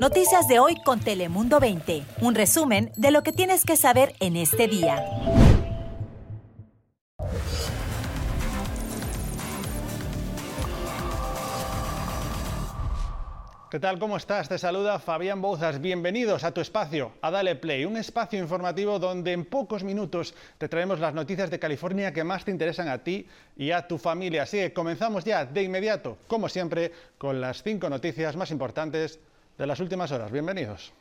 Noticias 0.00 0.46
de 0.46 0.58
hoy 0.58 0.76
con 0.84 1.00
Telemundo 1.00 1.58
20. 1.58 2.02
Un 2.20 2.34
resumen 2.34 2.92
de 2.96 3.10
lo 3.10 3.22
que 3.22 3.32
tienes 3.32 3.64
que 3.64 3.76
saber 3.76 4.14
en 4.20 4.36
este 4.36 4.68
día. 4.68 5.02
¿Qué 13.70 13.80
tal? 13.80 13.98
¿Cómo 13.98 14.16
estás? 14.16 14.48
Te 14.48 14.58
saluda 14.58 14.98
Fabián 14.98 15.42
Bouzas. 15.42 15.80
Bienvenidos 15.80 16.44
a 16.44 16.52
tu 16.52 16.60
espacio, 16.60 17.12
a 17.20 17.30
Dale 17.30 17.56
Play, 17.56 17.84
un 17.84 17.96
espacio 17.96 18.38
informativo 18.38 18.98
donde 18.98 19.32
en 19.32 19.44
pocos 19.44 19.82
minutos 19.82 20.34
te 20.58 20.68
traemos 20.68 21.00
las 21.00 21.14
noticias 21.14 21.50
de 21.50 21.58
California 21.58 22.12
que 22.12 22.22
más 22.22 22.44
te 22.44 22.52
interesan 22.52 22.88
a 22.88 23.02
ti 23.04 23.26
y 23.56 23.72
a 23.72 23.88
tu 23.88 23.98
familia. 23.98 24.44
Así 24.44 24.58
que 24.58 24.72
comenzamos 24.72 25.24
ya 25.24 25.44
de 25.44 25.62
inmediato, 25.62 26.16
como 26.26 26.48
siempre, 26.48 26.92
con 27.18 27.40
las 27.40 27.62
cinco 27.62 27.90
noticias 27.90 28.36
más 28.36 28.50
importantes 28.50 29.18
de 29.58 29.66
las 29.66 29.80
últimas 29.80 30.12
horas. 30.12 30.30
Bienvenidos. 30.30 30.92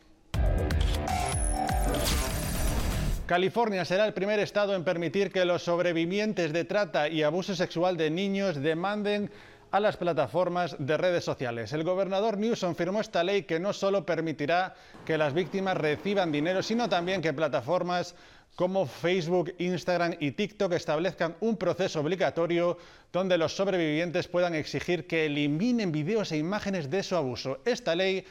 California 3.26 3.84
será 3.86 4.06
el 4.06 4.14
primer 4.14 4.40
estado 4.40 4.76
en 4.76 4.84
permitir 4.84 5.32
que 5.32 5.46
los 5.46 5.64
sobrevivientes 5.64 6.54
de 6.54 6.64
trata 6.64 7.10
y 7.10 7.24
abuso 7.24 7.56
sexual 7.56 7.98
de 7.98 8.12
niños 8.12 8.62
demanden 8.62 9.32
a 9.72 9.80
las 9.80 9.98
plataformas 9.98 10.76
de 10.80 10.96
redes 10.96 11.26
sociales. 11.26 11.74
El 11.74 11.84
gobernador 11.84 12.38
Newsom 12.38 12.76
firmó 12.76 13.02
esta 13.02 13.24
ley 13.24 13.44
que 13.44 13.60
no 13.60 13.74
solo 13.74 14.06
permitirá 14.06 14.76
que 15.06 15.18
las 15.18 15.34
víctimas 15.34 15.76
reciban 15.76 16.32
dinero, 16.32 16.62
sino 16.62 16.88
también 16.88 17.22
que 17.22 17.34
plataformas 17.34 18.16
como 18.56 18.86
Facebook, 18.86 19.54
Instagram 19.58 20.16
y 20.20 20.32
TikTok 20.32 20.72
establezcan 20.74 21.36
un 21.42 21.58
proceso 21.58 22.00
obligatorio 22.00 22.78
donde 23.12 23.38
los 23.38 23.56
sobrevivientes 23.56 24.28
puedan 24.28 24.56
exigir 24.56 25.08
que 25.08 25.26
eliminen 25.26 25.92
videos 25.92 26.32
e 26.32 26.38
imágenes 26.38 26.90
de 26.90 27.04
su 27.04 27.16
abuso. 27.16 27.60
Esta 27.66 27.96
ley 27.96 28.24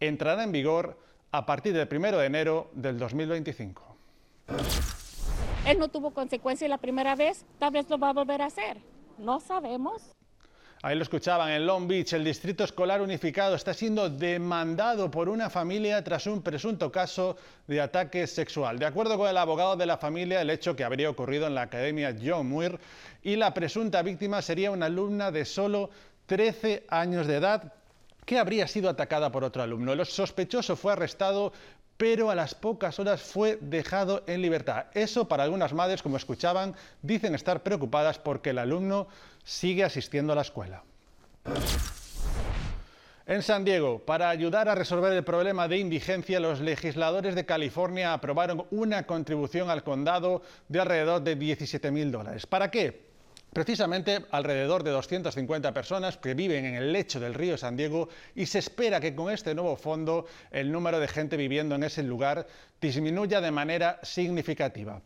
entrará 0.00 0.44
en 0.44 0.52
vigor 0.52 0.98
a 1.32 1.46
partir 1.46 1.74
del 1.74 1.88
1 1.90 2.18
de 2.18 2.26
enero 2.26 2.70
del 2.72 2.98
2025. 2.98 3.82
Él 5.66 5.78
no 5.78 5.88
tuvo 5.88 6.12
consecuencias 6.12 6.70
la 6.70 6.78
primera 6.78 7.16
vez, 7.16 7.44
tal 7.58 7.72
vez 7.72 7.88
lo 7.90 7.98
va 7.98 8.10
a 8.10 8.12
volver 8.12 8.42
a 8.42 8.46
hacer. 8.46 8.78
No 9.18 9.40
sabemos. 9.40 10.16
Ahí 10.82 10.94
lo 10.94 11.02
escuchaban, 11.02 11.50
en 11.50 11.66
Long 11.66 11.88
Beach, 11.88 12.12
el 12.12 12.22
Distrito 12.22 12.62
Escolar 12.62 13.00
Unificado 13.00 13.56
está 13.56 13.74
siendo 13.74 14.08
demandado 14.08 15.10
por 15.10 15.28
una 15.28 15.50
familia 15.50 16.04
tras 16.04 16.26
un 16.26 16.42
presunto 16.42 16.92
caso 16.92 17.36
de 17.66 17.80
ataque 17.80 18.26
sexual. 18.26 18.78
De 18.78 18.86
acuerdo 18.86 19.18
con 19.18 19.28
el 19.28 19.36
abogado 19.38 19.74
de 19.76 19.86
la 19.86 19.96
familia, 19.96 20.40
el 20.40 20.50
hecho 20.50 20.76
que 20.76 20.84
habría 20.84 21.10
ocurrido 21.10 21.46
en 21.46 21.54
la 21.54 21.62
Academia 21.62 22.14
John 22.22 22.48
Muir 22.48 22.78
y 23.22 23.36
la 23.36 23.52
presunta 23.52 24.02
víctima 24.02 24.42
sería 24.42 24.70
una 24.70 24.86
alumna 24.86 25.32
de 25.32 25.44
solo 25.44 25.90
13 26.26 26.84
años 26.88 27.26
de 27.26 27.36
edad 27.36 27.72
que 28.26 28.38
habría 28.38 28.68
sido 28.68 28.90
atacada 28.90 29.32
por 29.32 29.44
otro 29.44 29.62
alumno. 29.62 29.94
El 29.94 30.04
sospechoso 30.04 30.76
fue 30.76 30.92
arrestado 30.92 31.52
pero 31.96 32.30
a 32.30 32.34
las 32.34 32.54
pocas 32.54 32.98
horas 32.98 33.22
fue 33.22 33.58
dejado 33.60 34.22
en 34.26 34.42
libertad. 34.42 34.86
Eso 34.92 35.28
para 35.28 35.44
algunas 35.44 35.72
madres, 35.72 36.02
como 36.02 36.16
escuchaban, 36.16 36.74
dicen 37.02 37.34
estar 37.34 37.62
preocupadas 37.62 38.18
porque 38.18 38.50
el 38.50 38.58
alumno 38.58 39.08
sigue 39.44 39.84
asistiendo 39.84 40.32
a 40.32 40.36
la 40.36 40.42
escuela. 40.42 40.82
En 43.28 43.42
San 43.42 43.64
Diego, 43.64 43.98
para 44.00 44.28
ayudar 44.28 44.68
a 44.68 44.74
resolver 44.74 45.12
el 45.12 45.24
problema 45.24 45.66
de 45.66 45.78
indigencia, 45.78 46.38
los 46.38 46.60
legisladores 46.60 47.34
de 47.34 47.46
California 47.46 48.12
aprobaron 48.12 48.66
una 48.70 49.04
contribución 49.04 49.68
al 49.68 49.82
condado 49.82 50.42
de 50.68 50.80
alrededor 50.80 51.22
de 51.22 51.34
17 51.34 51.90
mil 51.90 52.12
dólares. 52.12 52.46
¿Para 52.46 52.70
qué? 52.70 53.06
Precisamente 53.56 54.22
alrededor 54.32 54.84
de 54.84 54.90
250 54.90 55.72
personas 55.72 56.18
que 56.18 56.34
viven 56.34 56.66
en 56.66 56.74
el 56.74 56.92
lecho 56.92 57.18
del 57.18 57.32
río 57.32 57.56
San 57.56 57.74
Diego 57.74 58.10
y 58.34 58.44
se 58.44 58.58
espera 58.58 59.00
que 59.00 59.14
con 59.14 59.32
este 59.32 59.54
nuevo 59.54 59.76
fondo 59.76 60.26
el 60.50 60.70
número 60.70 61.00
de 61.00 61.08
gente 61.08 61.38
viviendo 61.38 61.74
en 61.74 61.82
ese 61.82 62.02
lugar 62.02 62.46
disminuya 62.82 63.40
de 63.40 63.50
manera 63.50 63.98
significativa. 64.02 65.00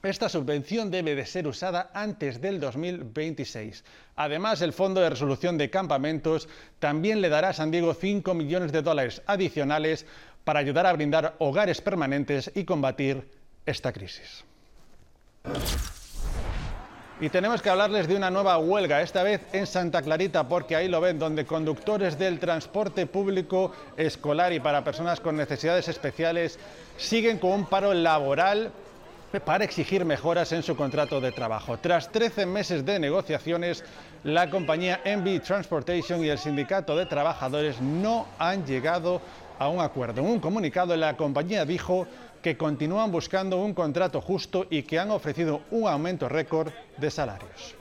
Esta 0.00 0.28
subvención 0.28 0.92
debe 0.92 1.16
de 1.16 1.26
ser 1.26 1.48
usada 1.48 1.90
antes 1.92 2.40
del 2.40 2.60
2026. 2.60 3.82
Además, 4.14 4.62
el 4.62 4.72
Fondo 4.72 5.00
de 5.00 5.10
Resolución 5.10 5.58
de 5.58 5.68
Campamentos 5.68 6.48
también 6.78 7.20
le 7.20 7.28
dará 7.28 7.48
a 7.48 7.52
San 7.52 7.72
Diego 7.72 7.94
5 7.94 8.32
millones 8.32 8.70
de 8.70 8.82
dólares 8.82 9.22
adicionales 9.26 10.06
para 10.44 10.60
ayudar 10.60 10.86
a 10.86 10.92
brindar 10.92 11.34
hogares 11.40 11.80
permanentes 11.80 12.52
y 12.54 12.62
combatir 12.62 13.28
esta 13.66 13.92
crisis. 13.92 14.44
Y 17.20 17.30
tenemos 17.30 17.60
que 17.60 17.68
hablarles 17.68 18.06
de 18.06 18.14
una 18.14 18.30
nueva 18.30 18.58
huelga, 18.58 19.02
esta 19.02 19.24
vez 19.24 19.40
en 19.52 19.66
Santa 19.66 20.02
Clarita, 20.02 20.46
porque 20.46 20.76
ahí 20.76 20.86
lo 20.86 21.00
ven, 21.00 21.18
donde 21.18 21.44
conductores 21.44 22.16
del 22.16 22.38
transporte 22.38 23.06
público 23.06 23.72
escolar 23.96 24.52
y 24.52 24.60
para 24.60 24.84
personas 24.84 25.18
con 25.18 25.36
necesidades 25.36 25.88
especiales 25.88 26.60
siguen 26.96 27.38
con 27.38 27.50
un 27.50 27.66
paro 27.66 27.92
laboral 27.92 28.70
para 29.44 29.64
exigir 29.64 30.04
mejoras 30.04 30.52
en 30.52 30.62
su 30.62 30.76
contrato 30.76 31.20
de 31.20 31.32
trabajo. 31.32 31.76
Tras 31.78 32.12
13 32.12 32.46
meses 32.46 32.86
de 32.86 33.00
negociaciones, 33.00 33.82
la 34.22 34.48
compañía 34.48 35.00
MB 35.04 35.42
Transportation 35.42 36.24
y 36.24 36.28
el 36.28 36.38
sindicato 36.38 36.96
de 36.96 37.06
trabajadores 37.06 37.80
no 37.80 38.28
han 38.38 38.64
llegado 38.64 39.20
a 39.58 39.68
un 39.68 39.80
acuerdo. 39.80 40.20
En 40.20 40.28
un 40.28 40.38
comunicado, 40.38 40.96
la 40.96 41.16
compañía 41.16 41.64
dijo 41.64 42.06
que 42.42 42.56
continúan 42.56 43.10
buscando 43.10 43.58
un 43.58 43.74
contrato 43.74 44.20
justo 44.20 44.66
y 44.70 44.82
que 44.82 44.98
han 44.98 45.10
ofrecido 45.10 45.62
un 45.70 45.88
aumento 45.88 46.28
récord 46.28 46.72
de 46.96 47.10
salarios. 47.10 47.74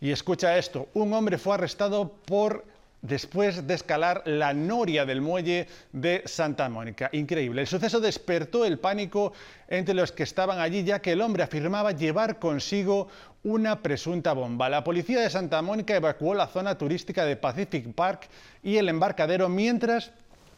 Y 0.00 0.12
escucha 0.12 0.56
esto, 0.56 0.88
un 0.94 1.12
hombre 1.12 1.38
fue 1.38 1.54
arrestado 1.54 2.08
por 2.26 2.64
después 3.02 3.66
de 3.66 3.74
escalar 3.74 4.22
la 4.24 4.52
noria 4.52 5.06
del 5.06 5.20
muelle 5.20 5.68
de 5.92 6.22
Santa 6.26 6.68
Mónica. 6.68 7.08
Increíble. 7.12 7.62
El 7.62 7.66
suceso 7.66 8.00
despertó 8.00 8.64
el 8.64 8.78
pánico 8.78 9.32
entre 9.68 9.94
los 9.94 10.12
que 10.12 10.24
estaban 10.24 10.58
allí, 10.58 10.84
ya 10.84 11.00
que 11.00 11.12
el 11.12 11.20
hombre 11.20 11.42
afirmaba 11.42 11.92
llevar 11.92 12.38
consigo 12.38 13.08
una 13.44 13.82
presunta 13.82 14.32
bomba. 14.32 14.68
La 14.68 14.84
policía 14.84 15.20
de 15.20 15.30
Santa 15.30 15.62
Mónica 15.62 15.94
evacuó 15.94 16.34
la 16.34 16.48
zona 16.48 16.76
turística 16.76 17.24
de 17.24 17.36
Pacific 17.36 17.94
Park 17.94 18.28
y 18.62 18.76
el 18.76 18.88
embarcadero 18.88 19.48
mientras 19.48 20.12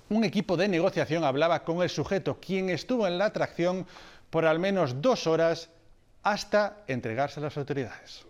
un 0.09 0.25
equipo 0.25 0.57
de 0.57 0.69
negociación 0.69 1.25
hablaba 1.25 1.63
con 1.63 1.83
el 1.83 1.91
sujeto, 1.91 2.39
quien 2.41 2.71
estuvo 2.71 3.07
en 3.07 3.19
la 3.19 3.27
atracción 3.27 3.87
por 4.31 4.45
al 4.45 4.59
menos 4.59 5.01
dos 5.01 5.27
horas 5.27 5.69
hasta 6.23 6.79
entregarse 6.87 7.41
a 7.41 7.45
las 7.45 7.57
autoridades. 7.57 8.30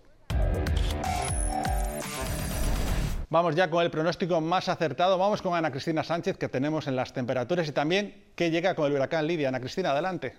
Vamos 3.33 3.55
ya 3.55 3.71
con 3.71 3.85
el 3.85 3.93
pronóstico 3.93 4.41
más 4.41 4.69
acertado. 4.69 5.17
Vamos 5.17 5.41
con 5.41 5.55
Ana 5.55 5.71
Cristina 5.71 6.03
Sánchez, 6.03 6.37
que 6.37 6.49
tenemos 6.49 6.89
en 6.89 6.97
las 6.97 7.13
temperaturas 7.13 7.69
y 7.69 7.71
también 7.71 8.25
que 8.35 8.51
llega 8.51 8.75
con 8.75 8.87
el 8.87 8.95
huracán 8.95 9.25
Lidia. 9.25 9.51
Ana 9.51 9.61
Cristina, 9.61 9.93
adelante. 9.93 10.35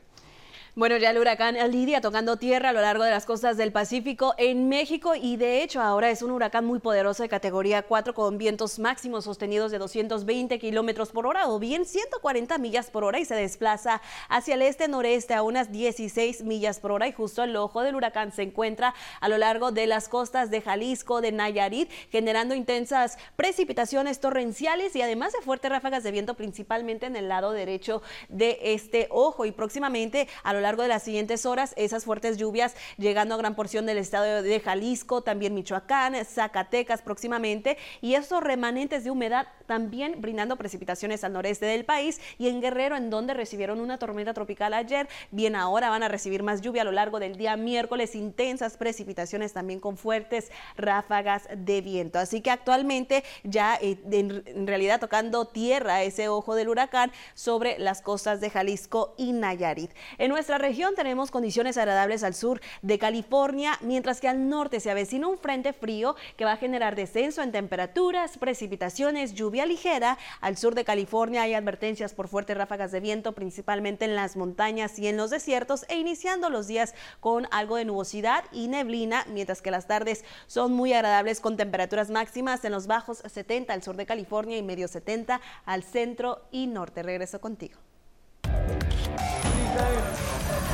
Bueno, 0.74 0.96
ya 0.96 1.10
el 1.10 1.18
huracán 1.18 1.58
Lidia 1.70 2.00
tocando 2.00 2.38
tierra 2.38 2.70
a 2.70 2.72
lo 2.72 2.80
largo 2.80 3.04
de 3.04 3.12
las 3.12 3.26
costas 3.26 3.58
del 3.58 3.74
Pacífico 3.74 4.36
en 4.38 4.70
México 4.70 5.16
y 5.16 5.36
de 5.36 5.64
hecho 5.64 5.82
ahora 5.82 6.10
es 6.10 6.22
un 6.22 6.32
huracán 6.32 6.64
muy 6.64 6.80
poderoso 6.80 7.24
de 7.24 7.28
categoría 7.28 7.82
4 7.82 8.14
con 8.14 8.38
vientos 8.38 8.80
máximos 8.80 9.26
sostenidos 9.26 9.72
de 9.72 9.80
220 9.80 10.58
kilómetros 10.60 11.12
por 11.12 11.28
hora 11.28 11.50
o 11.50 11.60
bien 11.60 11.84
140 11.84 12.58
millas 12.58 12.90
por 12.90 13.04
hora 13.04 13.20
y 13.20 13.26
se 13.26 13.36
desplaza 13.36 14.02
hacia 14.30 14.56
el 14.56 14.62
este-noreste 14.62 15.34
a 15.34 15.44
unas 15.44 15.74
16 15.74 16.46
millas 16.46 16.80
por 16.80 16.94
hora 16.94 17.06
y 17.06 17.12
justo 17.12 17.44
el 17.44 17.54
ojo 17.58 17.82
del 17.82 17.96
huracán 17.96 18.32
se 18.32 18.44
encuentra 18.44 18.94
a 19.20 19.28
lo 19.28 19.38
largo 19.38 19.74
de 19.74 19.88
las 19.88 20.08
costas 20.08 20.52
de 20.52 20.62
Jalisco, 20.62 21.20
de 21.20 21.34
Nayarit, 21.34 21.92
generando 22.10 22.56
intensas 22.56 23.18
precipitaciones 23.36 24.22
torrenciales 24.22 24.96
y 24.96 25.02
además 25.02 25.34
de 25.34 25.42
fuertes 25.42 25.70
ráfagas 25.70 26.04
de 26.04 26.12
viento 26.12 26.36
principalmente 26.36 27.08
en 27.08 27.18
el 27.18 27.28
lado 27.28 27.52
derecho 27.52 28.02
de 28.30 28.58
este 28.62 29.10
ojo. 29.12 29.44
Y 29.44 29.52
próximamente 29.52 30.30
a 30.44 30.54
lo 30.54 30.61
largo 30.62 30.84
de 30.84 30.88
las 30.88 31.04
siguientes 31.04 31.46
horas 31.46 31.74
esas 31.76 32.06
fuertes 32.06 32.38
lluvias 32.38 32.76
llegando 32.98 33.36
a 33.36 33.38
gran 33.38 33.56
porción 33.56 33.86
del 33.86 33.98
estado 33.98 34.42
de 34.42 34.60
Jalisco, 34.60 35.22
también 35.22 35.54
Michoacán, 35.54 36.16
Zacatecas 36.26 37.02
próximamente 37.02 37.78
y 38.02 38.16
esos 38.16 38.42
remanentes 38.44 39.04
de 39.04 39.12
humedad 39.12 39.48
también 39.66 40.22
brindando 40.22 40.58
precipitaciones 40.58 41.24
al 41.24 41.34
noreste 41.34 41.66
del 41.66 41.86
país 41.86 42.20
y 42.38 42.50
en 42.50 42.62
Guerrero 42.62 42.98
en 42.98 43.10
donde 43.10 43.34
recibieron 43.34 43.80
una 43.80 43.98
tormenta 43.98 44.34
tropical 44.34 44.74
ayer, 44.74 45.08
bien 45.32 45.56
ahora 45.56 45.90
van 45.90 46.04
a 46.04 46.08
recibir 46.08 46.44
más 46.44 46.62
lluvia 46.62 46.82
a 46.82 46.86
lo 46.86 46.92
largo 46.92 47.20
del 47.20 47.38
día 47.38 47.56
miércoles, 47.58 48.16
intensas 48.16 48.78
precipitaciones 48.78 49.54
también 49.54 49.80
con 49.80 49.98
fuertes 49.98 50.52
ráfagas 50.76 51.48
de 51.56 51.82
viento. 51.82 52.20
Así 52.20 52.42
que 52.42 52.52
actualmente 52.52 53.24
ya 53.44 53.78
eh, 53.82 53.98
en 54.12 54.68
realidad 54.68 55.00
tocando 55.00 55.46
tierra 55.46 56.04
ese 56.04 56.28
ojo 56.28 56.56
del 56.56 56.70
huracán 56.70 57.12
sobre 57.34 57.80
las 57.80 58.02
costas 58.02 58.42
de 58.42 58.50
Jalisco 58.50 59.16
y 59.18 59.32
Nayarit. 59.34 59.92
En 60.18 60.30
nuestra 60.30 60.51
nuestra 60.52 60.68
región 60.68 60.96
tenemos 60.96 61.32
condiciones 61.32 61.78
agradables 61.78 62.24
al 62.24 62.34
sur 62.34 62.60
de 62.82 63.00
California, 63.00 63.78
mientras 63.80 64.20
que 64.20 64.28
al 64.28 64.50
norte 64.50 64.82
se 64.82 64.92
avecina 64.92 65.28
un 65.28 65.38
frente 65.38 65.72
frío 65.72 66.18
que 66.36 66.44
va 66.44 66.52
a 66.52 66.58
generar 66.58 66.98
descenso 66.98 67.42
en 67.42 67.54
temperaturas, 67.54 68.38
precipitaciones, 68.38 69.34
lluvia 69.34 69.66
ligera. 69.66 70.18
Al 70.42 70.58
sur 70.58 70.76
de 70.76 70.84
California 70.84 71.44
hay 71.44 71.54
advertencias 71.54 72.14
por 72.14 72.28
fuertes 72.28 72.58
ráfagas 72.58 72.92
de 72.92 73.00
viento, 73.00 73.32
principalmente 73.32 74.04
en 74.04 74.14
las 74.14 74.36
montañas 74.36 75.00
y 75.00 75.08
en 75.08 75.16
los 75.16 75.30
desiertos, 75.30 75.86
e 75.88 75.96
iniciando 75.96 76.50
los 76.50 76.68
días 76.68 76.96
con 77.22 77.48
algo 77.52 77.78
de 77.78 77.86
nubosidad 77.86 78.44
y 78.52 78.68
neblina, 78.68 79.26
mientras 79.30 79.62
que 79.62 79.72
las 79.72 79.88
tardes 79.88 80.26
son 80.48 80.74
muy 80.74 80.92
agradables 80.92 81.40
con 81.40 81.56
temperaturas 81.56 82.10
máximas 82.10 82.66
en 82.66 82.74
los 82.74 82.88
bajos 82.88 83.20
70 83.20 83.72
al 83.72 83.84
sur 83.84 83.96
de 83.96 84.06
California 84.06 84.58
y 84.58 84.64
medio 84.64 84.90
70 84.90 85.40
al 85.64 85.84
centro 85.84 86.42
y 86.52 86.68
norte. 86.68 87.04
Regreso 87.04 87.40
contigo. 87.40 87.78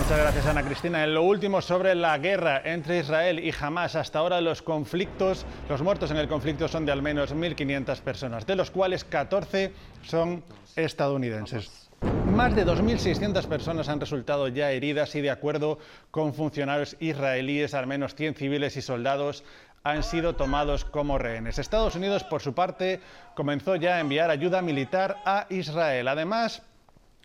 Muchas 0.07 0.21
gracias, 0.21 0.45
Ana 0.45 0.63
Cristina. 0.63 1.03
En 1.03 1.13
lo 1.13 1.23
último 1.23 1.61
sobre 1.61 1.93
la 1.93 2.17
guerra 2.17 2.61
entre 2.63 2.99
Israel 2.99 3.39
y 3.39 3.51
Hamas, 3.59 3.97
hasta 3.97 4.19
ahora 4.19 4.39
los 4.39 4.61
conflictos, 4.61 5.45
los 5.67 5.81
muertos 5.81 6.11
en 6.11 6.15
el 6.15 6.29
conflicto 6.29 6.69
son 6.69 6.85
de 6.85 6.93
al 6.93 7.01
menos 7.01 7.35
1.500 7.35 7.99
personas, 7.99 8.47
de 8.47 8.55
los 8.55 8.71
cuales 8.71 9.03
14 9.03 9.73
son 10.03 10.45
estadounidenses. 10.77 11.89
Más 12.33 12.55
de 12.55 12.65
2.600 12.65 13.47
personas 13.47 13.89
han 13.89 13.99
resultado 13.99 14.47
ya 14.47 14.71
heridas 14.71 15.13
y 15.15 15.19
de 15.19 15.29
acuerdo 15.29 15.77
con 16.09 16.33
funcionarios 16.33 16.95
israelíes, 17.01 17.73
al 17.73 17.85
menos 17.85 18.15
100 18.15 18.35
civiles 18.35 18.77
y 18.77 18.81
soldados 18.81 19.43
han 19.83 20.03
sido 20.03 20.37
tomados 20.37 20.85
como 20.85 21.17
rehenes. 21.17 21.59
Estados 21.59 21.97
Unidos, 21.97 22.23
por 22.23 22.41
su 22.41 22.53
parte, 22.53 23.01
comenzó 23.35 23.75
ya 23.75 23.97
a 23.97 23.99
enviar 23.99 24.29
ayuda 24.29 24.61
militar 24.61 25.17
a 25.25 25.47
Israel. 25.49 26.07
Además, 26.07 26.61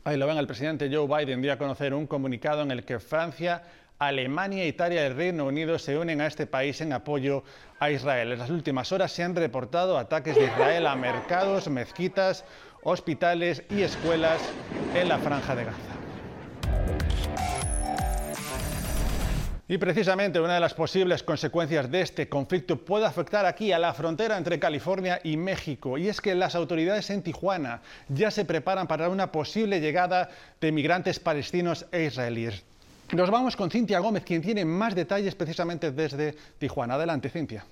Ahí 0.04 0.16
lo 0.16 0.26
ven, 0.26 0.36
el 0.36 0.48
presidente 0.48 0.90
Joe 0.92 1.06
Biden 1.06 1.40
dio 1.42 1.52
a 1.52 1.56
conocer 1.56 1.94
un 1.94 2.08
comunicado 2.08 2.62
en 2.62 2.72
el 2.72 2.84
que 2.84 2.98
Francia, 2.98 3.62
Alemania, 4.00 4.66
Italia 4.66 5.04
y 5.04 5.06
el 5.06 5.14
Reino 5.14 5.46
Unido 5.46 5.78
se 5.78 5.96
unen 5.96 6.20
a 6.20 6.26
este 6.26 6.48
país 6.48 6.80
en 6.80 6.92
apoyo 6.92 7.44
a 7.78 7.88
Israel. 7.88 8.32
En 8.32 8.40
las 8.40 8.50
últimas 8.50 8.90
horas 8.90 9.12
se 9.12 9.22
han 9.22 9.36
reportado 9.36 9.96
ataques 9.96 10.34
de 10.34 10.46
Israel 10.46 10.88
a 10.88 10.96
mercados, 10.96 11.68
mezquitas, 11.68 12.44
hospitales 12.82 13.62
y 13.70 13.82
escuelas 13.82 14.42
en 14.92 15.08
la 15.08 15.18
franja 15.18 15.54
de 15.54 15.66
Gaza. 15.66 16.01
Y 19.72 19.78
precisamente 19.78 20.38
una 20.38 20.52
de 20.52 20.60
las 20.60 20.74
posibles 20.74 21.22
consecuencias 21.22 21.90
de 21.90 22.02
este 22.02 22.28
conflicto 22.28 22.76
puede 22.76 23.06
afectar 23.06 23.46
aquí 23.46 23.72
a 23.72 23.78
la 23.78 23.94
frontera 23.94 24.36
entre 24.36 24.58
California 24.58 25.18
y 25.24 25.38
México. 25.38 25.96
Y 25.96 26.08
es 26.08 26.20
que 26.20 26.34
las 26.34 26.54
autoridades 26.54 27.08
en 27.08 27.22
Tijuana 27.22 27.80
ya 28.10 28.30
se 28.30 28.44
preparan 28.44 28.86
para 28.86 29.08
una 29.08 29.32
posible 29.32 29.80
llegada 29.80 30.28
de 30.60 30.72
migrantes 30.72 31.18
palestinos 31.18 31.86
e 31.90 32.04
israelíes. 32.04 32.62
Nos 33.12 33.30
vamos 33.30 33.56
con 33.56 33.70
Cintia 33.70 33.98
Gómez, 34.00 34.24
quien 34.24 34.42
tiene 34.42 34.66
más 34.66 34.94
detalles 34.94 35.34
precisamente 35.34 35.90
desde 35.90 36.36
Tijuana. 36.58 36.96
Adelante, 36.96 37.30
Cintia. 37.30 37.64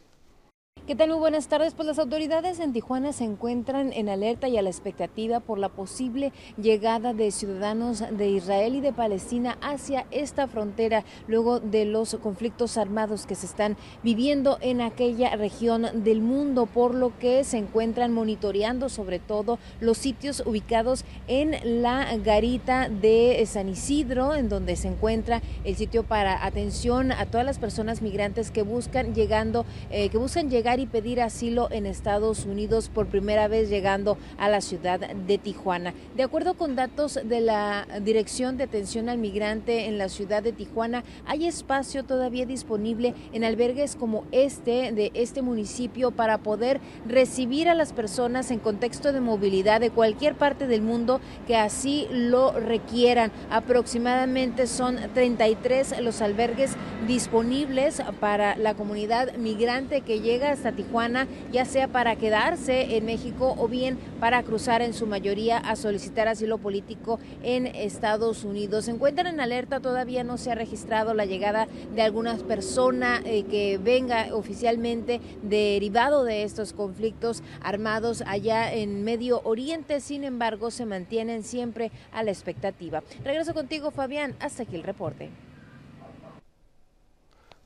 ¿Qué 0.87 0.97
tal? 0.97 1.11
Muy 1.11 1.19
buenas 1.19 1.47
tardes. 1.47 1.75
Pues 1.75 1.87
las 1.87 1.99
autoridades 1.99 2.59
en 2.59 2.73
Tijuana 2.73 3.13
se 3.13 3.23
encuentran 3.23 3.93
en 3.93 4.09
alerta 4.09 4.49
y 4.49 4.57
a 4.57 4.63
la 4.63 4.71
expectativa 4.71 5.39
por 5.39 5.59
la 5.59 5.69
posible 5.69 6.33
llegada 6.61 7.13
de 7.13 7.31
ciudadanos 7.31 8.03
de 8.11 8.31
Israel 8.31 8.75
y 8.75 8.81
de 8.81 8.93
Palestina 8.93 9.57
hacia 9.61 10.07
esta 10.11 10.49
frontera 10.49 11.05
luego 11.29 11.61
de 11.61 11.85
los 11.85 12.17
conflictos 12.17 12.77
armados 12.77 13.27
que 13.27 13.37
se 13.37 13.47
están 13.47 13.77
viviendo 14.03 14.59
en 14.63 14.81
aquella 14.81 15.37
región 15.37 15.87
del 16.03 16.23
mundo, 16.23 16.67
por 16.67 16.95
lo 16.95 17.17
que 17.19 17.45
se 17.45 17.59
encuentran 17.59 18.13
monitoreando 18.13 18.89
sobre 18.89 19.19
todo 19.21 19.59
los 19.81 19.99
sitios 19.99 20.43
ubicados 20.45 21.05
en 21.29 21.83
la 21.83 22.17
garita 22.17 22.89
de 22.89 23.45
San 23.47 23.69
Isidro, 23.69 24.35
en 24.35 24.49
donde 24.49 24.75
se 24.77 24.89
encuentra 24.89 25.43
el 25.63 25.77
sitio 25.77 26.03
para 26.03 26.45
atención 26.45 27.13
a 27.13 27.27
todas 27.27 27.47
las 27.47 27.59
personas 27.59 28.03
migrantes 28.03 28.51
que 28.51 28.63
buscan 28.63 29.15
llegando, 29.15 29.67
eh, 29.91 30.09
que 30.09 30.19
buscan 30.19 30.51
llegar 30.51 30.70
y 30.79 30.87
pedir 30.87 31.21
asilo 31.21 31.69
en 31.73 31.87
Estados 31.87 32.45
Unidos 32.45 32.89
por 32.89 33.07
primera 33.07 33.49
vez 33.49 33.69
llegando 33.69 34.17
a 34.39 34.49
la 34.49 34.61
ciudad 34.61 35.01
de 35.01 35.39
Tijuana. 35.39 35.95
De 36.17 36.23
acuerdo 36.23 36.55
con 36.55 36.77
datos 36.77 37.19
de 37.25 37.41
la 37.41 37.87
Dirección 38.03 38.57
de 38.57 38.65
Atención 38.65 39.09
al 39.09 39.19
Migrante 39.19 39.87
en 39.87 39.99
la 39.99 40.09
ciudad 40.09 40.43
de 40.43 40.53
Tijuana, 40.53 41.03
hay 41.27 41.47
espacio 41.47 42.05
todavía 42.05 42.47
disponible 42.47 43.15
en 43.33 43.45
albergues 43.45 43.97
como 43.97 44.25
este 44.31 44.93
de 44.93 45.11
este 45.15 45.43
municipio 45.43 46.11
para 46.11 46.39
poder 46.39 46.81
recibir 47.07 47.69
a 47.69 47.75
las 47.75 47.93
personas 47.93 48.51
en 48.51 48.59
contexto 48.59 49.13
de 49.13 49.21
movilidad 49.21 49.81
de 49.81 49.91
cualquier 49.91 50.37
parte 50.37 50.67
del 50.67 50.83
mundo 50.83 51.21
que 51.47 51.57
así 51.57 52.07
lo 52.13 52.53
requieran. 52.53 53.33
Aproximadamente 53.51 54.67
son 54.67 54.99
33 55.15 56.01
los 56.01 56.21
albergues 56.21 56.77
disponibles 57.07 58.03
para 58.21 58.57
la 58.57 58.75
comunidad 58.75 59.35
migrante 59.37 60.03
que 60.03 60.21
llega 60.21 60.57
hasta 60.61 60.73
Tijuana, 60.73 61.27
ya 61.51 61.65
sea 61.65 61.89
para 61.89 62.17
quedarse 62.17 62.97
en 62.97 63.07
México 63.07 63.55
o 63.57 63.67
bien 63.67 63.99
para 64.21 64.43
cruzar 64.43 64.83
en 64.83 64.93
su 64.93 65.07
mayoría 65.07 65.57
a 65.57 65.75
solicitar 65.75 66.29
asilo 66.29 66.59
político 66.59 67.19
en 67.43 67.67
Estados 67.67 68.45
Unidos. 68.45 68.85
Se 68.85 68.91
encuentran 68.91 69.27
en 69.29 69.41
alerta, 69.41 69.81
todavía 69.81 70.23
no 70.23 70.37
se 70.37 70.53
ha 70.53 70.55
registrado 70.55 71.15
la 71.15 71.25
llegada 71.25 71.67
de 71.95 72.03
alguna 72.03 72.37
persona 72.37 73.23
eh, 73.25 73.45
que 73.45 73.79
venga 73.79 74.35
oficialmente 74.35 75.23
derivado 75.43 76.25
de 76.25 76.43
estos 76.43 76.75
conflictos 76.75 77.43
armados 77.63 78.23
allá 78.27 78.71
en 78.71 79.03
Medio 79.03 79.41
Oriente, 79.45 80.01
sin 80.01 80.25
embargo 80.25 80.71
se 80.71 80.85
mantienen 80.85 81.43
siempre 81.43 81.91
a 82.13 82.23
la 82.23 82.33
expectativa. 82.33 83.03
Regreso 83.25 83.55
contigo 83.55 83.91
Fabián, 83.91 84.35
hasta 84.41 84.65
aquí 84.65 84.77
el 84.77 84.83
reporte. 84.83 85.31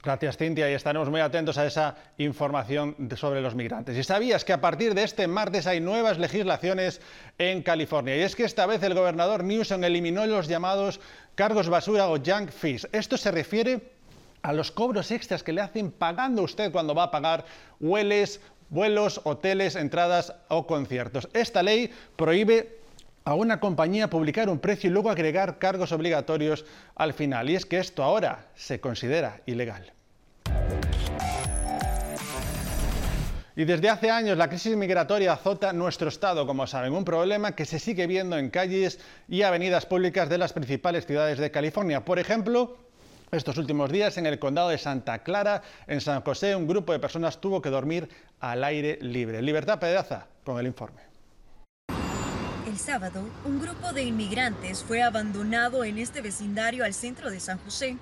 Gracias, 0.04 0.36
Cintia, 0.36 0.70
y 0.70 0.74
estaremos 0.74 1.08
muy 1.08 1.22
atentos 1.22 1.56
a 1.56 1.64
esa 1.64 1.96
información 2.18 2.94
sobre 3.16 3.40
los 3.40 3.54
migrantes. 3.54 3.96
Y 3.96 4.04
sabías 4.04 4.44
que 4.44 4.52
a 4.52 4.60
partir 4.60 4.92
de 4.92 5.02
este 5.02 5.26
martes 5.26 5.66
hay 5.66 5.80
nuevas 5.80 6.18
legislaciones 6.18 7.00
en 7.38 7.62
California. 7.62 8.14
Y 8.14 8.20
es 8.20 8.36
que 8.36 8.44
esta 8.44 8.66
vez 8.66 8.82
el 8.82 8.92
gobernador 8.92 9.44
Newsom 9.44 9.82
eliminó 9.82 10.26
los 10.26 10.46
llamados 10.46 11.00
cargos 11.36 11.70
basura 11.70 12.08
o 12.08 12.18
junk 12.18 12.50
fees. 12.50 12.86
Esto 12.92 13.16
se 13.16 13.30
refiere 13.30 13.92
a 14.42 14.52
los 14.52 14.70
cobros 14.70 15.10
extras 15.10 15.42
que 15.42 15.54
le 15.54 15.62
hacen 15.62 15.90
pagando 15.90 16.42
usted 16.42 16.70
cuando 16.70 16.94
va 16.94 17.04
a 17.04 17.10
pagar 17.10 17.46
hueles, 17.80 18.42
vuelos, 18.68 19.22
hoteles, 19.24 19.74
entradas 19.74 20.34
o 20.48 20.66
conciertos. 20.66 21.30
Esta 21.32 21.62
ley 21.62 21.90
prohíbe 22.16 22.78
a 23.24 23.32
una 23.32 23.58
compañía 23.58 24.10
publicar 24.10 24.50
un 24.50 24.58
precio 24.58 24.90
y 24.90 24.92
luego 24.92 25.08
agregar 25.08 25.58
cargos 25.58 25.92
obligatorios 25.92 26.66
al 26.94 27.14
final. 27.14 27.48
Y 27.48 27.56
es 27.56 27.64
que 27.64 27.78
esto 27.78 28.02
ahora 28.02 28.48
se 28.54 28.80
considera 28.80 29.40
ilegal. 29.46 29.93
Y 33.56 33.64
desde 33.64 33.88
hace 33.88 34.10
años 34.10 34.36
la 34.36 34.48
crisis 34.48 34.76
migratoria 34.76 35.32
azota 35.32 35.72
nuestro 35.72 36.08
estado, 36.08 36.44
como 36.44 36.66
saben, 36.66 36.92
un 36.92 37.04
problema 37.04 37.52
que 37.52 37.64
se 37.64 37.78
sigue 37.78 38.08
viendo 38.08 38.36
en 38.36 38.50
calles 38.50 38.98
y 39.28 39.42
avenidas 39.42 39.86
públicas 39.86 40.28
de 40.28 40.38
las 40.38 40.52
principales 40.52 41.06
ciudades 41.06 41.38
de 41.38 41.52
California. 41.52 42.04
Por 42.04 42.18
ejemplo, 42.18 42.76
estos 43.30 43.56
últimos 43.56 43.92
días 43.92 44.18
en 44.18 44.26
el 44.26 44.40
condado 44.40 44.70
de 44.70 44.78
Santa 44.78 45.20
Clara, 45.22 45.62
en 45.86 46.00
San 46.00 46.22
José, 46.22 46.56
un 46.56 46.66
grupo 46.66 46.92
de 46.92 46.98
personas 46.98 47.40
tuvo 47.40 47.62
que 47.62 47.70
dormir 47.70 48.08
al 48.40 48.64
aire 48.64 48.98
libre. 49.00 49.40
Libertad 49.40 49.78
Pedaza 49.78 50.26
con 50.44 50.58
el 50.58 50.66
informe. 50.66 51.02
El 52.66 52.78
sábado, 52.78 53.20
un 53.44 53.60
grupo 53.60 53.92
de 53.92 54.02
inmigrantes 54.02 54.82
fue 54.82 55.00
abandonado 55.00 55.84
en 55.84 55.98
este 55.98 56.22
vecindario 56.22 56.84
al 56.84 56.92
centro 56.92 57.30
de 57.30 57.38
San 57.38 57.58
José. 57.58 57.98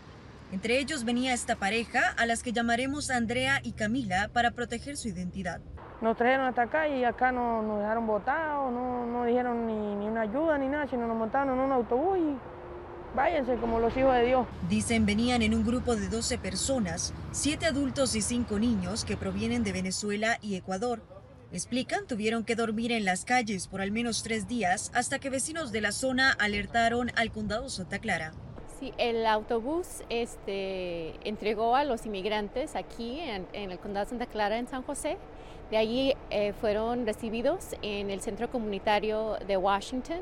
Entre 0.52 0.78
ellos 0.78 1.04
venía 1.04 1.32
esta 1.32 1.56
pareja, 1.56 2.14
a 2.18 2.26
las 2.26 2.42
que 2.42 2.52
llamaremos 2.52 3.10
Andrea 3.10 3.60
y 3.62 3.72
Camila 3.72 4.28
para 4.34 4.50
proteger 4.50 4.98
su 4.98 5.08
identidad. 5.08 5.62
Nos 6.02 6.16
trajeron 6.18 6.46
hasta 6.46 6.62
acá 6.62 6.86
y 6.88 7.04
acá 7.04 7.32
nos, 7.32 7.64
nos 7.64 7.80
dejaron 7.80 8.06
botados, 8.06 8.70
no, 8.70 9.06
no 9.06 9.24
dijeron 9.24 9.66
ni, 9.66 9.94
ni, 9.94 10.08
una 10.08 10.22
ayuda 10.22 10.58
ni 10.58 10.68
nada, 10.68 10.86
sino 10.88 11.06
nos 11.06 11.16
montaron 11.16 11.58
en 11.58 11.64
un 11.64 11.72
autobús 11.72 12.18
y 12.18 12.36
váyanse 13.16 13.56
como 13.56 13.80
los 13.80 13.96
hijos 13.96 14.14
de 14.14 14.26
Dios. 14.26 14.46
Dicen 14.68 15.06
venían 15.06 15.40
en 15.40 15.54
un 15.54 15.64
grupo 15.64 15.96
de 15.96 16.08
12 16.08 16.36
personas, 16.36 17.14
7 17.30 17.64
adultos 17.64 18.14
y 18.14 18.20
5 18.20 18.58
niños 18.58 19.06
que 19.06 19.16
provienen 19.16 19.64
de 19.64 19.72
Venezuela 19.72 20.36
y 20.42 20.56
Ecuador. 20.56 21.00
Explican, 21.50 22.06
tuvieron 22.06 22.44
que 22.44 22.56
dormir 22.56 22.92
en 22.92 23.06
las 23.06 23.24
calles 23.24 23.68
por 23.68 23.80
al 23.80 23.90
menos 23.90 24.22
tres 24.22 24.48
días 24.48 24.90
hasta 24.94 25.18
que 25.18 25.30
vecinos 25.30 25.72
de 25.72 25.80
la 25.80 25.92
zona 25.92 26.32
alertaron 26.32 27.10
al 27.16 27.30
condado 27.30 27.70
Santa 27.70 28.00
Clara. 28.00 28.32
El 28.98 29.26
autobús 29.26 30.02
este, 30.08 31.14
entregó 31.28 31.76
a 31.76 31.84
los 31.84 32.06
inmigrantes 32.06 32.74
aquí 32.74 33.20
en, 33.20 33.46
el 33.52 33.78
condado 33.78 34.06
de 34.06 34.10
Santa 34.10 34.26
Clara, 34.26 34.58
en 34.58 34.66
San 34.66 34.82
José. 34.82 35.18
De 35.70 35.76
allí 35.76 36.14
eh, 36.30 36.52
fueron 36.60 37.06
recibidos 37.06 37.76
en 37.82 38.10
el 38.10 38.20
centro 38.20 38.50
comunitario 38.50 39.36
de 39.46 39.56
Washington 39.56 40.20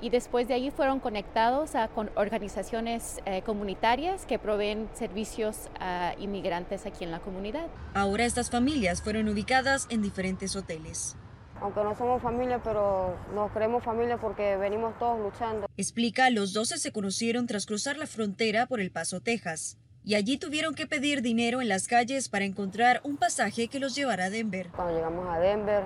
y 0.00 0.10
después 0.10 0.46
de 0.46 0.54
allí 0.54 0.70
fueron 0.70 1.00
conectados 1.00 1.74
a, 1.74 1.88
organizaciones 2.16 3.20
eh, 3.24 3.42
comunitarias 3.42 4.26
que 4.26 4.38
proveen 4.38 4.88
servicios 4.92 5.70
a 5.80 6.14
inmigrantes 6.18 6.86
aquí 6.86 7.04
en 7.04 7.10
la 7.10 7.20
comunidad. 7.20 7.66
Ahora 7.94 8.24
estas 8.24 8.50
familias 8.50 9.02
fueron 9.02 9.28
ubicadas 9.28 9.86
en 9.90 10.02
diferentes 10.02 10.54
hoteles. 10.54 11.16
Aunque 11.60 11.82
no 11.82 11.96
somos 11.96 12.22
familia, 12.22 12.60
pero 12.62 13.16
nos 13.34 13.50
creemos 13.52 13.82
familia 13.82 14.18
porque 14.18 14.56
venimos 14.56 14.98
todos 14.98 15.18
luchando. 15.18 15.66
Explica, 15.76 16.30
los 16.30 16.52
12 16.52 16.78
se 16.78 16.92
conocieron 16.92 17.46
tras 17.46 17.66
cruzar 17.66 17.96
la 17.96 18.06
frontera 18.06 18.66
por 18.66 18.80
El 18.80 18.90
Paso, 18.90 19.20
Texas. 19.20 19.78
Y 20.04 20.14
allí 20.14 20.38
tuvieron 20.38 20.74
que 20.74 20.86
pedir 20.86 21.22
dinero 21.22 21.60
en 21.60 21.68
las 21.68 21.88
calles 21.88 22.28
para 22.28 22.44
encontrar 22.44 23.00
un 23.02 23.16
pasaje 23.16 23.68
que 23.68 23.80
los 23.80 23.94
llevara 23.94 24.26
a 24.26 24.30
Denver. 24.30 24.68
Cuando 24.76 24.94
llegamos 24.94 25.26
a 25.28 25.40
Denver, 25.40 25.82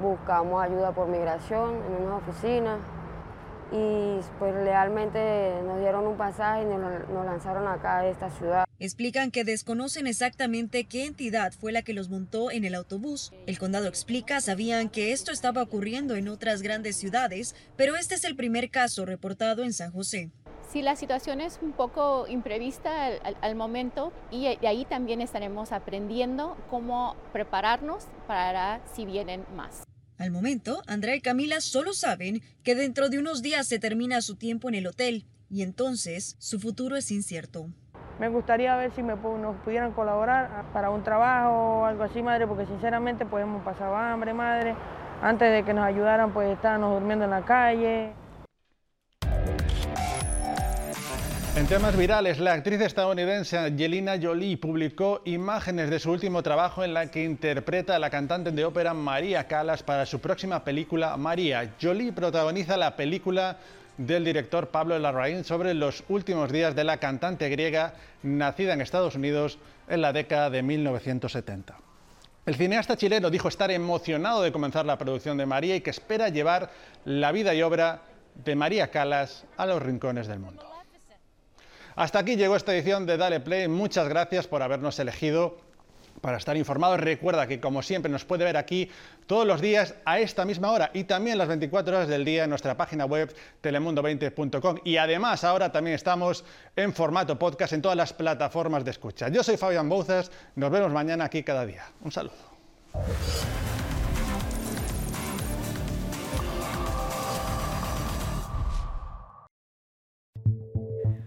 buscamos 0.00 0.62
ayuda 0.64 0.92
por 0.92 1.08
migración 1.08 1.76
en 1.76 2.02
una 2.06 2.16
oficina 2.16 2.78
y 3.72 4.20
pues 4.38 4.54
realmente 4.54 5.60
nos 5.64 5.80
dieron 5.80 6.06
un 6.06 6.16
pasaje 6.16 6.62
y 6.62 6.66
nos, 6.66 7.08
nos, 7.08 7.26
lanzaron 7.26 7.66
acá 7.66 7.98
a 7.98 8.06
esta 8.08 8.30
ciudad. 8.30 8.64
Explican 8.78 9.30
que 9.30 9.44
desconocen 9.44 10.06
exactamente 10.06 10.84
qué 10.84 11.06
entidad 11.06 11.52
fue 11.52 11.72
la 11.72 11.82
que 11.82 11.92
los 11.92 12.08
montó 12.08 12.50
en 12.50 12.64
el 12.64 12.74
autobús. 12.74 13.32
El 13.46 13.58
condado 13.58 13.88
explica, 13.88 14.40
sabían 14.40 14.88
que 14.88 15.12
esto 15.12 15.32
estaba 15.32 15.62
ocurriendo 15.62 16.14
en 16.14 16.28
otras 16.28 16.62
grandes 16.62 16.96
ciudades, 16.96 17.54
pero 17.76 17.96
este 17.96 18.14
es 18.14 18.24
el 18.24 18.36
primer 18.36 18.70
caso 18.70 19.04
reportado 19.04 19.64
en 19.64 19.72
San 19.72 19.90
José. 19.90 20.30
Sí, 20.70 20.82
la 20.82 20.96
situación 20.96 21.40
es 21.40 21.58
un 21.62 21.72
poco 21.72 22.26
imprevista 22.28 23.06
al, 23.06 23.20
al, 23.24 23.36
al 23.40 23.54
momento 23.54 24.12
y 24.30 24.56
de 24.56 24.68
ahí 24.68 24.84
también 24.84 25.20
estaremos 25.20 25.72
aprendiendo 25.72 26.56
cómo 26.68 27.16
prepararnos 27.32 28.04
para 28.26 28.80
si 28.94 29.06
vienen 29.06 29.44
más. 29.54 29.84
Al 30.18 30.30
momento, 30.30 30.82
Andrea 30.86 31.14
y 31.14 31.20
Camila 31.20 31.60
solo 31.60 31.92
saben 31.92 32.40
que 32.62 32.74
dentro 32.74 33.10
de 33.10 33.18
unos 33.18 33.42
días 33.42 33.66
se 33.66 33.78
termina 33.78 34.22
su 34.22 34.36
tiempo 34.36 34.68
en 34.68 34.74
el 34.74 34.86
hotel 34.86 35.26
y 35.50 35.62
entonces 35.62 36.36
su 36.38 36.58
futuro 36.58 36.96
es 36.96 37.10
incierto. 37.10 37.66
Me 38.18 38.28
gustaría 38.28 38.74
ver 38.76 38.92
si 38.92 39.02
me, 39.02 39.14
nos 39.14 39.56
pudieran 39.56 39.92
colaborar 39.92 40.64
para 40.72 40.88
un 40.88 41.04
trabajo 41.04 41.80
o 41.80 41.84
algo 41.84 42.02
así, 42.02 42.22
madre, 42.22 42.46
porque 42.46 42.64
sinceramente 42.64 43.26
pues 43.26 43.42
hemos 43.42 43.62
pasado 43.62 43.94
hambre, 43.94 44.32
madre. 44.32 44.74
Antes 45.22 45.52
de 45.52 45.64
que 45.64 45.74
nos 45.74 45.84
ayudaran, 45.84 46.32
pues 46.32 46.50
estábamos 46.50 46.94
durmiendo 46.94 47.26
en 47.26 47.30
la 47.30 47.44
calle. 47.44 48.12
En 51.56 51.66
temas 51.66 51.96
virales, 51.96 52.38
la 52.38 52.52
actriz 52.52 52.82
estadounidense 52.82 53.56
Angelina 53.56 54.18
Jolie 54.20 54.58
publicó 54.58 55.22
imágenes 55.24 55.88
de 55.88 55.98
su 55.98 56.10
último 56.10 56.42
trabajo 56.42 56.84
en 56.84 56.92
la 56.92 57.10
que 57.10 57.24
interpreta 57.24 57.96
a 57.96 57.98
la 57.98 58.10
cantante 58.10 58.50
de 58.50 58.62
ópera 58.66 58.92
María 58.92 59.48
Callas 59.48 59.82
para 59.82 60.04
su 60.04 60.20
próxima 60.20 60.62
película 60.62 61.16
María. 61.16 61.72
Jolie 61.80 62.12
protagoniza 62.12 62.76
la 62.76 62.94
película 62.94 63.56
del 63.96 64.26
director 64.26 64.68
Pablo 64.68 64.98
Larraín 64.98 65.44
sobre 65.44 65.72
los 65.72 66.04
últimos 66.10 66.52
días 66.52 66.74
de 66.74 66.84
la 66.84 66.98
cantante 66.98 67.48
griega 67.48 67.94
nacida 68.22 68.74
en 68.74 68.82
Estados 68.82 69.14
Unidos 69.14 69.58
en 69.88 70.02
la 70.02 70.12
década 70.12 70.50
de 70.50 70.62
1970. 70.62 71.74
El 72.44 72.54
cineasta 72.54 72.98
chileno 72.98 73.30
dijo 73.30 73.48
estar 73.48 73.70
emocionado 73.70 74.42
de 74.42 74.52
comenzar 74.52 74.84
la 74.84 74.98
producción 74.98 75.38
de 75.38 75.46
María 75.46 75.74
y 75.74 75.80
que 75.80 75.88
espera 75.88 76.28
llevar 76.28 76.70
la 77.06 77.32
vida 77.32 77.54
y 77.54 77.62
obra 77.62 78.02
de 78.44 78.54
María 78.54 78.90
Callas 78.90 79.46
a 79.56 79.64
los 79.64 79.82
rincones 79.82 80.26
del 80.26 80.38
mundo. 80.38 80.75
Hasta 81.96 82.18
aquí 82.18 82.36
llegó 82.36 82.56
esta 82.56 82.74
edición 82.74 83.06
de 83.06 83.16
Dale 83.16 83.40
Play. 83.40 83.68
Muchas 83.68 84.06
gracias 84.06 84.46
por 84.46 84.62
habernos 84.62 84.98
elegido 84.98 85.56
para 86.20 86.36
estar 86.36 86.54
informados. 86.54 87.00
Recuerda 87.00 87.46
que, 87.46 87.58
como 87.58 87.82
siempre, 87.82 88.12
nos 88.12 88.26
puede 88.26 88.44
ver 88.44 88.58
aquí 88.58 88.90
todos 89.26 89.46
los 89.46 89.62
días 89.62 89.94
a 90.04 90.18
esta 90.18 90.44
misma 90.44 90.70
hora 90.72 90.90
y 90.92 91.04
también 91.04 91.38
las 91.38 91.48
24 91.48 91.96
horas 91.96 92.08
del 92.08 92.26
día 92.26 92.44
en 92.44 92.50
nuestra 92.50 92.76
página 92.76 93.06
web 93.06 93.34
telemundo20.com. 93.62 94.80
Y 94.84 94.98
además, 94.98 95.42
ahora 95.42 95.72
también 95.72 95.94
estamos 95.94 96.44
en 96.76 96.92
formato 96.92 97.38
podcast 97.38 97.72
en 97.72 97.80
todas 97.80 97.96
las 97.96 98.12
plataformas 98.12 98.84
de 98.84 98.90
escucha. 98.90 99.28
Yo 99.30 99.42
soy 99.42 99.56
Fabián 99.56 99.88
Bouzas. 99.88 100.30
Nos 100.54 100.70
vemos 100.70 100.92
mañana 100.92 101.24
aquí 101.24 101.42
cada 101.42 101.64
día. 101.64 101.86
Un 102.02 102.12
saludo. 102.12 102.34